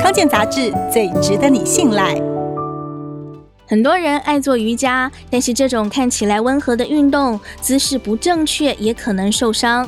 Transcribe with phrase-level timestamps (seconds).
[0.00, 2.14] 康健杂志最值得你信赖。
[3.66, 9.86] 很多人爱做瑜伽，但是这种看起来温和的运动，姿势不正确也可能受伤。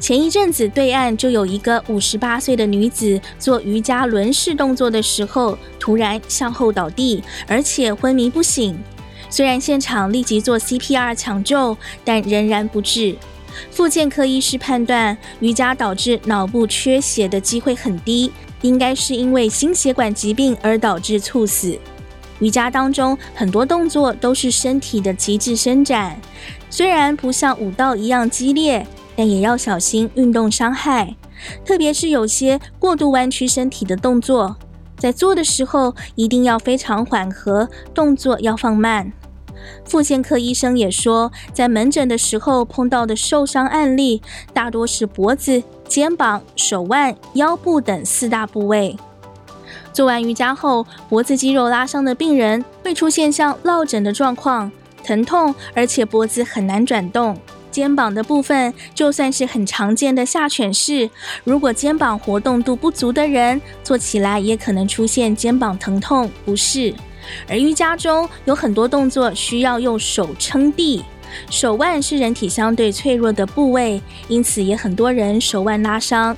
[0.00, 8.76] 前一阵子，对岸就有一个五十八岁的女子做瑜伽轮式动作的时候，突然向后倒地，而且昏迷不醒。
[9.30, 13.16] 虽然现场立即做 CPR 抢救，但仍然不治。
[13.70, 18.30] 复健科医师判断，瑜伽导致脑部缺血的机会很低，
[18.62, 21.78] 应该是因为心血管疾病而导致猝死。
[22.38, 26.20] 瑜伽当中很多动作都是身体的极致伸展，
[26.70, 31.14] 虽然不像舞蹈一样激烈，但也要小心运动伤害。
[31.64, 34.56] 特别是有些过度弯曲身体的动作，
[34.96, 39.12] 在做的时候一定要非常缓和，动作要放慢。
[39.84, 48.96] 复健科医生也说，在门诊的时候碰到的受伤案例，大多是脖子、肩膀、手腕、腰部等四大部位。
[49.92, 54.72] 做完瑜伽后，脖子肌肉拉伤的病人会出现像落枕的状况，
[55.04, 57.36] 疼痛，而且脖子很难转动。
[57.70, 61.08] 肩膀的部分，就算是很常见的下犬式，
[61.42, 66.94] 如果肩膀活动度不足的人，做起来也可能出现肩膀疼痛不适。
[67.48, 71.04] 而瑜伽中有很多动作需要用手撑地，
[71.50, 76.36] 手腕是人体相对脆弱的部位，因此也很多人手腕拉伤。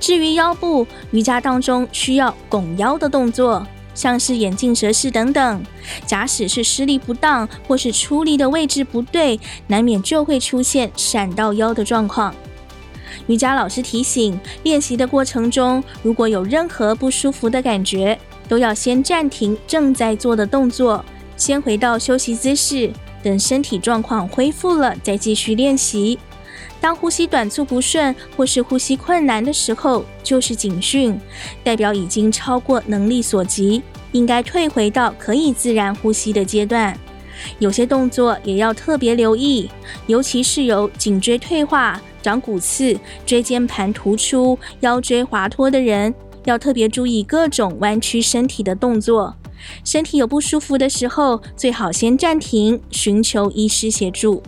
[0.00, 5.62] 至于腰部，瑜伽当中需要拱腰的动作，像是眼镜蛇式等等。
[6.04, 9.38] 假使是施力不当或是出力的位置不对，
[9.68, 12.34] 难免就会出现闪到腰的状况。
[13.28, 21.04] 瑜伽老师提醒，练习的过程中，如果有任何不舒服的感觉，都要先暂停正在做的动作，
[21.36, 22.90] 先回到休息姿势，
[23.22, 26.18] 等身体状况恢复了再继续练习。
[26.80, 31.18] 当呼吸短促不顺或是呼吸困难的时候，就是警讯，
[31.64, 36.96] 代表已经超过能力所及，应该退回到可以自然呼吸的阶段。
[37.58, 39.68] 有些动作也要特别留意，
[40.06, 46.14] 尤其是有颈椎退化、长骨刺、椎间盘突出、腰椎滑脱的人，
[46.46, 49.36] 要特别注意各种弯曲身体的动作。
[49.84, 54.42] 身体有不舒服的时候，最好先暂停，寻求医师协助。